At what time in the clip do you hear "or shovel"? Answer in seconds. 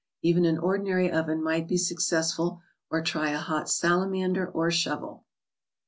4.47-5.25